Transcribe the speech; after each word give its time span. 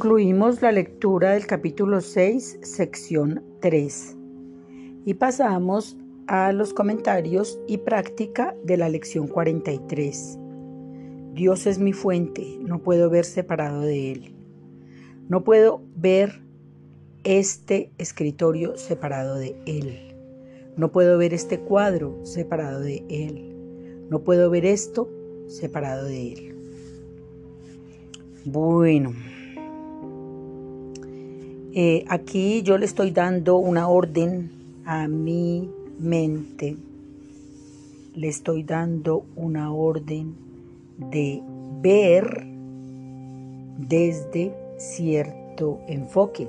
Concluimos 0.00 0.62
la 0.62 0.72
lectura 0.72 1.32
del 1.32 1.46
capítulo 1.46 2.00
6, 2.00 2.60
sección 2.62 3.44
3 3.60 4.16
y 5.04 5.12
pasamos 5.12 5.98
a 6.26 6.52
los 6.52 6.72
comentarios 6.72 7.60
y 7.68 7.76
práctica 7.76 8.56
de 8.64 8.78
la 8.78 8.88
lección 8.88 9.28
43. 9.28 10.38
Dios 11.34 11.66
es 11.66 11.78
mi 11.78 11.92
fuente, 11.92 12.46
no 12.62 12.78
puedo 12.78 13.10
ver 13.10 13.26
separado 13.26 13.82
de 13.82 14.12
Él. 14.12 14.34
No 15.28 15.44
puedo 15.44 15.82
ver 15.96 16.40
este 17.24 17.92
escritorio 17.98 18.78
separado 18.78 19.34
de 19.34 19.54
Él. 19.66 20.16
No 20.78 20.92
puedo 20.92 21.18
ver 21.18 21.34
este 21.34 21.60
cuadro 21.60 22.24
separado 22.24 22.80
de 22.80 23.04
Él. 23.10 23.54
No 24.08 24.24
puedo 24.24 24.48
ver 24.48 24.64
esto 24.64 25.10
separado 25.46 26.06
de 26.06 26.32
Él. 26.32 26.54
Bueno. 28.46 29.12
Eh, 31.72 32.04
aquí 32.08 32.62
yo 32.62 32.78
le 32.78 32.84
estoy 32.84 33.12
dando 33.12 33.56
una 33.56 33.88
orden 33.88 34.50
a 34.84 35.06
mi 35.06 35.70
mente. 36.00 36.76
Le 38.16 38.26
estoy 38.26 38.64
dando 38.64 39.24
una 39.36 39.72
orden 39.72 40.34
de 40.98 41.40
ver 41.80 42.44
desde 43.78 44.52
cierto 44.78 45.80
enfoque. 45.86 46.48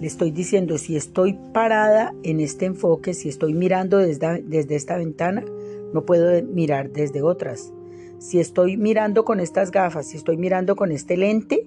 Le 0.00 0.06
estoy 0.06 0.30
diciendo, 0.30 0.78
si 0.78 0.96
estoy 0.96 1.38
parada 1.52 2.14
en 2.22 2.40
este 2.40 2.64
enfoque, 2.64 3.12
si 3.12 3.28
estoy 3.28 3.52
mirando 3.52 3.98
desde, 3.98 4.42
desde 4.42 4.74
esta 4.74 4.96
ventana, 4.96 5.44
no 5.92 6.06
puedo 6.06 6.42
mirar 6.44 6.92
desde 6.92 7.20
otras. 7.20 7.72
Si 8.20 8.40
estoy 8.40 8.78
mirando 8.78 9.24
con 9.26 9.38
estas 9.38 9.70
gafas, 9.70 10.06
si 10.06 10.16
estoy 10.16 10.38
mirando 10.38 10.76
con 10.76 10.92
este 10.92 11.16
lente, 11.16 11.66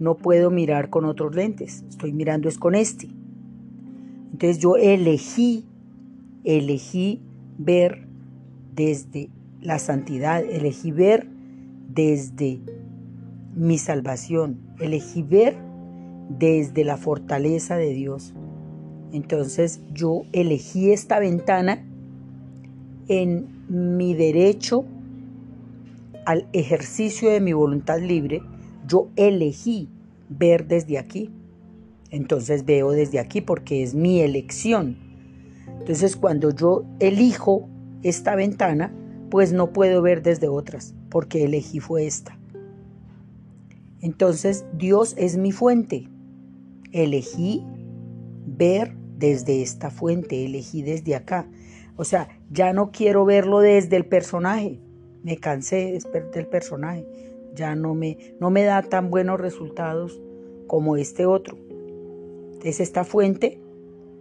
no 0.00 0.16
puedo 0.16 0.50
mirar 0.50 0.90
con 0.90 1.04
otros 1.04 1.36
lentes, 1.36 1.84
estoy 1.88 2.12
mirando 2.12 2.48
es 2.48 2.58
con 2.58 2.74
este. 2.74 3.08
Entonces 4.32 4.58
yo 4.58 4.76
elegí, 4.76 5.66
elegí 6.42 7.20
ver 7.58 8.08
desde 8.74 9.28
la 9.60 9.78
santidad, 9.78 10.42
elegí 10.42 10.90
ver 10.90 11.28
desde 11.92 12.60
mi 13.54 13.76
salvación, 13.76 14.58
elegí 14.80 15.22
ver 15.22 15.58
desde 16.38 16.82
la 16.84 16.96
fortaleza 16.96 17.76
de 17.76 17.92
Dios. 17.92 18.32
Entonces 19.12 19.82
yo 19.92 20.22
elegí 20.32 20.92
esta 20.92 21.18
ventana 21.18 21.84
en 23.08 23.48
mi 23.68 24.14
derecho 24.14 24.86
al 26.24 26.46
ejercicio 26.54 27.28
de 27.28 27.40
mi 27.40 27.52
voluntad 27.52 28.00
libre 28.00 28.40
yo 28.90 29.08
elegí 29.16 29.88
ver 30.28 30.66
desde 30.66 30.98
aquí. 30.98 31.30
Entonces 32.10 32.64
veo 32.64 32.90
desde 32.90 33.20
aquí 33.20 33.40
porque 33.40 33.82
es 33.82 33.94
mi 33.94 34.20
elección. 34.20 34.96
Entonces 35.78 36.16
cuando 36.16 36.50
yo 36.50 36.84
elijo 36.98 37.68
esta 38.02 38.34
ventana, 38.34 38.92
pues 39.30 39.52
no 39.52 39.72
puedo 39.72 40.02
ver 40.02 40.22
desde 40.22 40.48
otras, 40.48 40.94
porque 41.08 41.44
elegí 41.44 41.78
fue 41.78 42.06
esta. 42.06 42.36
Entonces 44.00 44.64
Dios 44.74 45.14
es 45.16 45.36
mi 45.36 45.52
fuente. 45.52 46.08
Elegí 46.90 47.64
ver 48.44 48.96
desde 49.18 49.62
esta 49.62 49.90
fuente, 49.90 50.44
elegí 50.44 50.82
desde 50.82 51.14
acá. 51.14 51.48
O 51.96 52.04
sea, 52.04 52.28
ya 52.50 52.72
no 52.72 52.90
quiero 52.90 53.24
verlo 53.24 53.60
desde 53.60 53.96
el 53.96 54.06
personaje. 54.06 54.80
Me 55.22 55.36
cansé 55.36 55.96
del 56.32 56.46
personaje 56.46 57.29
ya 57.54 57.74
no 57.74 57.94
me, 57.94 58.34
no 58.40 58.50
me 58.50 58.64
da 58.64 58.82
tan 58.82 59.10
buenos 59.10 59.40
resultados 59.40 60.20
como 60.66 60.96
este 60.96 61.26
otro. 61.26 61.56
Entonces 62.52 62.80
esta 62.80 63.04
fuente 63.04 63.60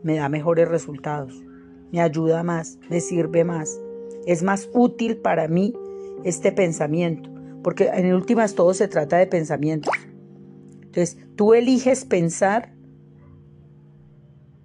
me 0.03 0.16
da 0.16 0.29
mejores 0.29 0.67
resultados, 0.67 1.44
me 1.91 2.01
ayuda 2.01 2.44
más, 2.44 2.79
me 2.89 3.01
sirve 3.01 3.44
más. 3.44 3.79
Es 4.25 4.44
más 4.44 4.69
útil 4.73 5.18
para 5.18 5.47
mí 5.47 5.73
este 6.23 6.51
pensamiento, 6.51 7.29
porque 7.63 7.89
en 7.94 8.13
últimas 8.13 8.56
todo 8.56 8.73
se 8.73 8.88
trata 8.88 9.18
de 9.18 9.28
pensamientos. 9.28 9.94
Entonces 10.81 11.18
tú 11.35 11.53
eliges 11.53 12.06
pensar 12.06 12.73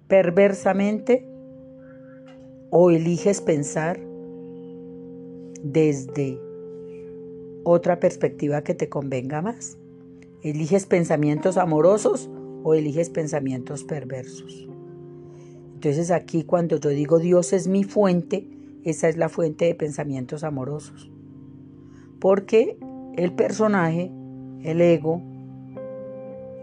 perversamente 0.07 1.27
o 2.69 2.91
eliges 2.91 3.41
pensar 3.41 3.99
desde 5.63 6.44
otra 7.65 7.99
perspectiva 7.99 8.63
que 8.63 8.75
te 8.75 8.87
convenga 8.87 9.41
más. 9.41 9.77
¿Eliges 10.43 10.85
pensamientos 10.85 11.57
amorosos 11.57 12.29
o 12.63 12.73
eliges 12.75 13.09
pensamientos 13.09 13.83
perversos? 13.83 14.69
Entonces 15.73 16.11
aquí 16.11 16.43
cuando 16.43 16.79
yo 16.79 16.89
digo 16.89 17.19
Dios 17.19 17.51
es 17.51 17.67
mi 17.67 17.83
fuente, 17.83 18.47
esa 18.83 19.09
es 19.09 19.17
la 19.17 19.27
fuente 19.27 19.65
de 19.65 19.75
pensamientos 19.75 20.43
amorosos. 20.43 21.11
Porque 22.19 22.77
el 23.17 23.33
personaje, 23.33 24.11
el 24.61 24.79
ego, 24.79 25.21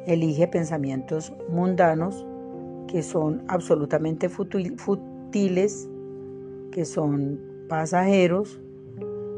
elige 0.06 0.46
pensamientos 0.46 1.32
mundanos 1.48 2.24
que 2.86 3.02
son 3.02 3.42
absolutamente 3.48 4.28
futiles, 4.28 5.88
que 6.70 6.84
son 6.84 7.40
pasajeros, 7.68 8.61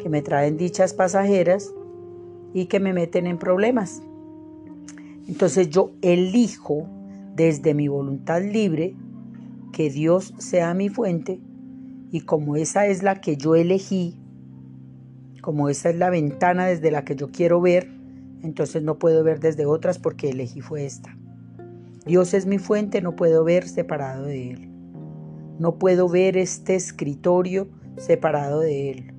que 0.04 0.10
me 0.10 0.20
traen 0.20 0.58
dichas 0.58 0.92
pasajeras 0.92 1.72
y 2.52 2.66
que 2.66 2.78
me 2.78 2.92
meten 2.92 3.26
en 3.26 3.38
problemas. 3.38 4.02
Entonces 5.26 5.70
yo 5.70 5.92
elijo 6.02 6.86
desde 7.34 7.72
mi 7.72 7.88
voluntad 7.88 8.42
libre 8.42 8.94
que 9.72 9.88
Dios 9.88 10.34
sea 10.36 10.74
mi 10.74 10.90
fuente 10.90 11.40
y 12.10 12.20
como 12.20 12.56
esa 12.56 12.86
es 12.86 13.02
la 13.02 13.22
que 13.22 13.38
yo 13.38 13.54
elegí, 13.54 14.20
como 15.40 15.70
esa 15.70 15.88
es 15.88 15.96
la 15.96 16.10
ventana 16.10 16.66
desde 16.66 16.90
la 16.90 17.06
que 17.06 17.16
yo 17.16 17.30
quiero 17.30 17.62
ver, 17.62 17.90
entonces 18.42 18.82
no 18.82 18.98
puedo 18.98 19.24
ver 19.24 19.40
desde 19.40 19.64
otras 19.64 19.98
porque 19.98 20.28
elegí 20.28 20.60
fue 20.60 20.84
esta. 20.84 21.16
Dios 22.04 22.34
es 22.34 22.44
mi 22.44 22.58
fuente, 22.58 23.00
no 23.00 23.16
puedo 23.16 23.42
ver 23.42 23.66
separado 23.66 24.26
de 24.26 24.50
Él. 24.50 24.68
No 25.58 25.78
puedo 25.78 26.10
ver 26.10 26.36
este 26.36 26.74
escritorio 26.74 27.68
separado 27.96 28.60
de 28.60 28.90
Él. 28.90 29.13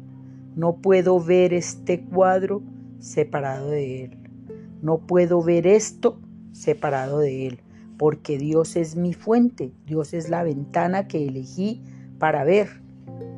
No 0.56 0.78
puedo 0.78 1.20
ver 1.20 1.54
este 1.54 2.02
cuadro 2.02 2.62
separado 3.00 3.70
de 3.70 4.06
Él. 4.06 4.18
No 4.82 5.00
puedo 5.00 5.44
ver 5.44 5.68
esto 5.68 6.20
separado 6.52 7.20
de 7.20 7.48
Él, 7.48 7.60
porque 7.98 8.38
Dios 8.38 8.76
es 8.76 8.96
mi 8.96 9.14
fuente, 9.14 9.74
Dios 9.86 10.14
es 10.14 10.30
la 10.30 10.44
ventana 10.44 11.08
que 11.08 11.28
elegí 11.28 11.82
para 12.20 12.44
ver. 12.44 12.82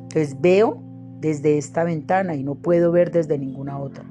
Entonces 0.02 0.40
veo 0.40 0.82
desde 1.20 1.58
esta 1.58 1.84
ventana 1.84 2.34
y 2.34 2.44
no 2.44 2.54
puedo 2.54 2.92
ver 2.92 3.10
desde 3.10 3.38
ninguna 3.38 3.78
otra. 3.78 4.04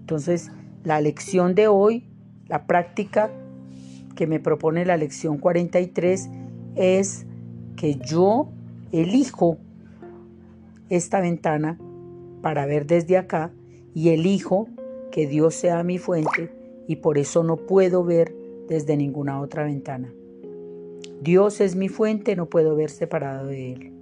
Entonces, 0.00 0.50
la 0.84 1.00
lección 1.00 1.54
de 1.54 1.68
hoy, 1.68 2.04
la 2.46 2.66
práctica 2.66 3.30
que 4.14 4.26
me 4.26 4.40
propone 4.40 4.84
la 4.84 4.96
lección 4.96 5.38
43 5.38 6.28
es 6.76 7.26
que 7.76 7.96
yo 7.96 8.48
elijo 8.92 9.58
esta 10.88 11.20
ventana 11.20 11.78
para 12.42 12.66
ver 12.66 12.86
desde 12.86 13.16
acá 13.16 13.52
y 13.94 14.10
elijo 14.10 14.68
que 15.10 15.26
Dios 15.26 15.54
sea 15.54 15.82
mi 15.82 15.98
fuente 15.98 16.50
y 16.86 16.96
por 16.96 17.18
eso 17.18 17.42
no 17.42 17.56
puedo 17.56 18.04
ver 18.04 18.34
desde 18.68 18.96
ninguna 18.96 19.40
otra 19.40 19.64
ventana. 19.64 20.12
Dios 21.20 21.60
es 21.60 21.74
mi 21.74 21.88
fuente, 21.88 22.36
no 22.36 22.46
puedo 22.46 22.76
ver 22.76 22.90
separado 22.90 23.46
de 23.46 23.72
Él. 23.72 23.92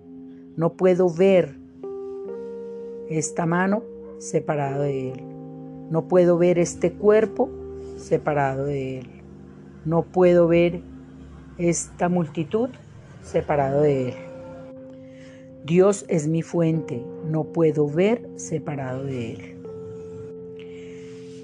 No 0.56 0.74
puedo 0.74 1.08
ver 1.10 1.56
esta 3.08 3.46
mano 3.46 3.82
separado 4.18 4.82
de 4.82 5.12
Él. 5.12 5.22
No 5.90 6.08
puedo 6.08 6.36
ver 6.36 6.58
este 6.58 6.92
cuerpo 6.92 7.48
separado 7.96 8.64
de 8.64 8.98
Él. 8.98 9.06
No 9.84 10.02
puedo 10.02 10.48
ver 10.48 10.82
esta 11.58 12.08
multitud 12.08 12.68
separado 13.22 13.80
de 13.80 14.08
Él. 14.08 14.25
Dios 15.66 16.04
es 16.06 16.28
mi 16.28 16.42
fuente, 16.42 17.04
no 17.28 17.44
puedo 17.44 17.88
ver 17.88 18.30
separado 18.36 19.02
de 19.02 19.32
Él. 19.32 19.56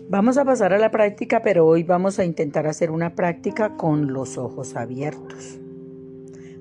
Vamos 0.08 0.38
a 0.38 0.44
pasar 0.44 0.72
a 0.72 0.78
la 0.78 0.92
práctica, 0.92 1.42
pero 1.42 1.66
hoy 1.66 1.82
vamos 1.82 2.20
a 2.20 2.24
intentar 2.24 2.68
hacer 2.68 2.92
una 2.92 3.16
práctica 3.16 3.76
con 3.76 4.12
los 4.12 4.38
ojos 4.38 4.76
abiertos. 4.76 5.58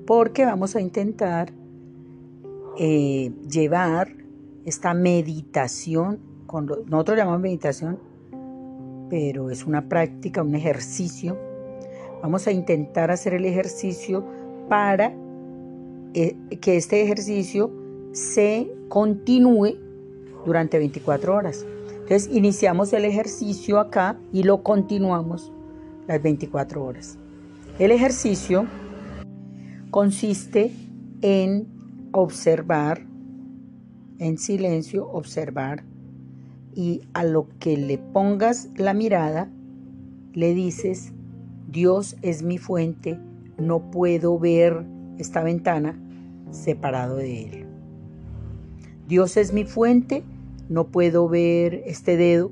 Porque 0.07 0.43
vamos 0.43 0.75
a 0.75 0.81
intentar 0.81 1.53
eh, 2.79 3.31
llevar 3.47 4.15
esta 4.65 4.95
meditación, 4.95 6.19
con 6.47 6.65
nosotros 6.65 7.15
llamamos 7.15 7.41
meditación, 7.41 7.99
pero 9.07 9.51
es 9.51 9.67
una 9.67 9.87
práctica, 9.87 10.41
un 10.41 10.55
ejercicio. 10.55 11.37
Vamos 12.23 12.47
a 12.47 12.51
intentar 12.51 13.11
hacer 13.11 13.35
el 13.35 13.45
ejercicio 13.45 14.25
para 14.67 15.13
eh, 16.13 16.35
que 16.59 16.77
este 16.77 17.01
ejercicio 17.01 17.71
se 18.11 18.69
continúe 18.89 19.77
durante 20.45 20.77
24 20.77 21.35
horas. 21.35 21.65
Entonces 21.89 22.29
iniciamos 22.31 22.91
el 22.93 23.05
ejercicio 23.05 23.79
acá 23.79 24.17
y 24.33 24.43
lo 24.43 24.63
continuamos 24.63 25.51
las 26.07 26.21
24 26.21 26.83
horas. 26.83 27.17
El 27.79 27.91
ejercicio 27.91 28.67
consiste 29.91 30.71
en 31.21 31.67
observar, 32.11 33.05
en 34.19 34.37
silencio, 34.37 35.09
observar 35.09 35.83
y 36.75 37.01
a 37.13 37.23
lo 37.23 37.47
que 37.59 37.77
le 37.77 37.97
pongas 37.97 38.69
la 38.75 38.93
mirada, 38.93 39.49
le 40.33 40.53
dices, 40.53 41.13
Dios 41.69 42.17
es 42.21 42.43
mi 42.43 42.57
fuente, 42.57 43.17
no 43.57 43.91
puedo 43.91 44.37
ver 44.37 44.85
esta 45.21 45.43
ventana 45.43 45.97
separado 46.51 47.15
de 47.15 47.43
Él. 47.43 47.65
Dios 49.07 49.37
es 49.37 49.53
mi 49.53 49.63
fuente, 49.63 50.23
no 50.69 50.87
puedo 50.87 51.27
ver 51.27 51.83
este 51.85 52.17
dedo 52.17 52.51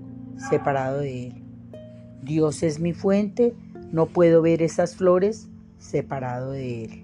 separado 0.49 0.99
de 0.99 1.27
Él. 1.27 1.43
Dios 2.23 2.63
es 2.63 2.79
mi 2.79 2.93
fuente, 2.93 3.53
no 3.91 4.07
puedo 4.07 4.41
ver 4.41 4.61
esas 4.61 4.95
flores 4.95 5.47
separado 5.77 6.51
de 6.51 6.85
Él. 6.85 7.03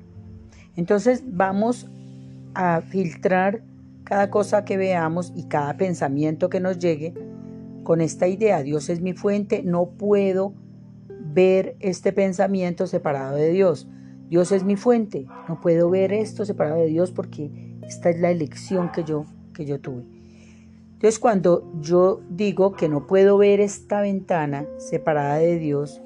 Entonces 0.76 1.24
vamos 1.26 1.88
a 2.54 2.82
filtrar 2.82 3.62
cada 4.04 4.30
cosa 4.30 4.66
que 4.66 4.78
veamos 4.78 5.34
y 5.36 5.44
cada 5.44 5.78
pensamiento 5.78 6.50
que 6.50 6.60
nos 6.60 6.80
llegue 6.80 7.14
con 7.84 8.02
esta 8.02 8.28
idea. 8.28 8.62
Dios 8.62 8.90
es 8.90 9.02
mi 9.02 9.14
fuente, 9.14 9.64
no 9.64 9.88
puedo 9.88 10.54
ver 11.34 11.76
este 11.80 12.14
pensamiento 12.14 12.88
separado 12.88 13.36
de 13.36 13.52
Dios. 13.52 13.88
Dios 14.30 14.52
es 14.52 14.64
mi 14.64 14.76
fuente, 14.76 15.28
no 15.48 15.62
puedo 15.62 15.90
ver 15.90 16.12
esto 16.12 16.46
separado 16.46 16.78
de 16.78 16.88
Dios 16.88 17.12
porque 17.12 17.52
esta 17.88 18.10
es 18.10 18.20
la 18.20 18.32
elección 18.32 18.92
que 18.92 19.04
yo, 19.04 19.26
que 19.54 19.66
yo 19.66 19.80
tuve. 19.80 20.04
Entonces 20.94 21.20
cuando 21.20 21.72
yo 21.82 22.22
digo 22.30 22.74
que 22.74 22.90
no 22.90 23.06
puedo 23.06 23.38
ver 23.38 23.60
esta 23.60 24.02
ventana 24.02 24.66
separada 24.78 25.38
de 25.38 25.60
Dios, 25.60 26.02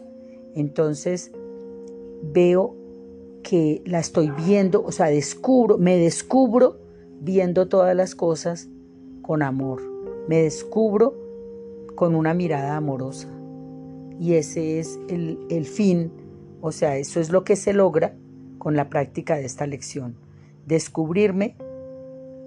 entonces 0.55 1.31
veo 2.21 2.75
que 3.43 3.81
la 3.85 3.99
estoy 3.99 4.31
viendo, 4.31 4.83
o 4.83 4.91
sea, 4.91 5.07
descubro, 5.07 5.77
me 5.77 5.97
descubro 5.97 6.77
viendo 7.21 7.67
todas 7.67 7.95
las 7.95 8.15
cosas 8.15 8.67
con 9.21 9.41
amor, 9.41 9.81
me 10.27 10.41
descubro 10.41 11.15
con 11.95 12.15
una 12.15 12.33
mirada 12.33 12.75
amorosa. 12.75 13.29
Y 14.19 14.33
ese 14.33 14.79
es 14.79 14.99
el, 15.07 15.39
el 15.49 15.65
fin, 15.65 16.11
o 16.61 16.71
sea, 16.71 16.97
eso 16.97 17.19
es 17.19 17.29
lo 17.29 17.43
que 17.43 17.55
se 17.55 17.73
logra 17.73 18.13
con 18.57 18.75
la 18.75 18.89
práctica 18.89 19.35
de 19.35 19.45
esta 19.45 19.65
lección. 19.65 20.15
Descubrirme, 20.65 21.55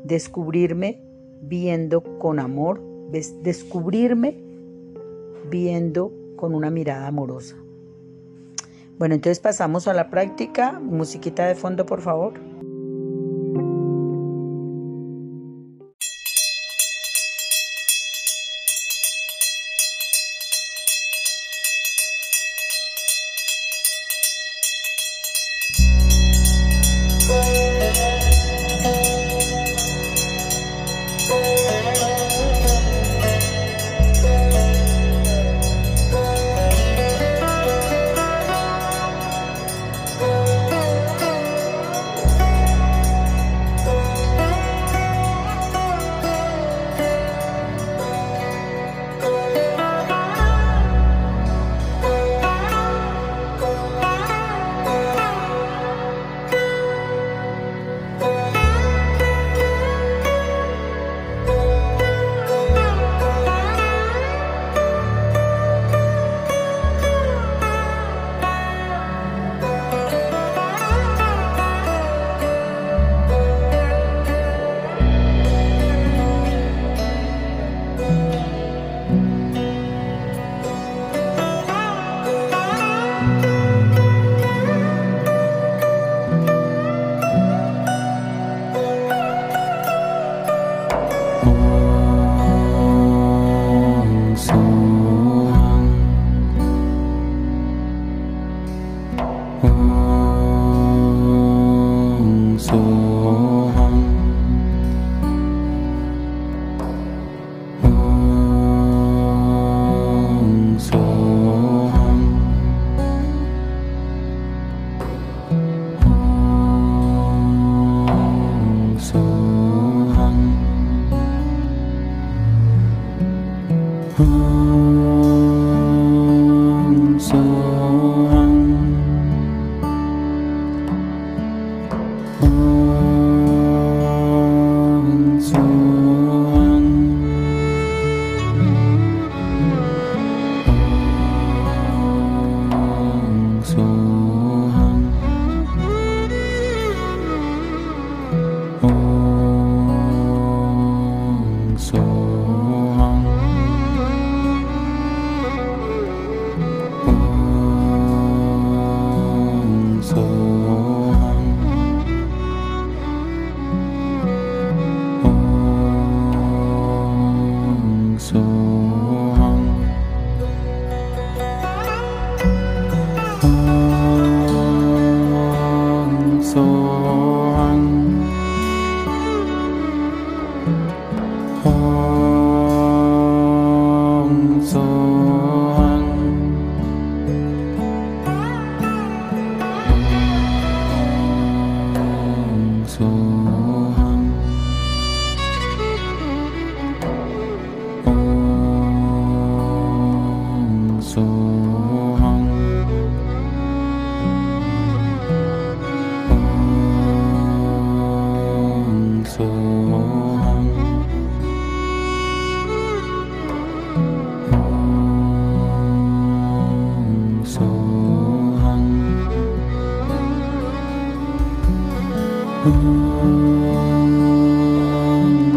descubrirme 0.04 1.00
viendo 1.42 2.02
con 2.18 2.38
amor, 2.38 2.80
descubrirme 3.42 4.38
viendo 5.50 6.12
con 6.36 6.54
una 6.54 6.70
mirada 6.70 7.06
amorosa. 7.06 7.56
Bueno, 8.98 9.14
entonces 9.14 9.40
pasamos 9.40 9.88
a 9.88 9.94
la 9.94 10.10
práctica. 10.10 10.78
Musiquita 10.80 11.46
de 11.46 11.54
fondo, 11.54 11.86
por 11.86 12.00
favor. 12.00 12.51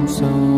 So. 0.08 0.55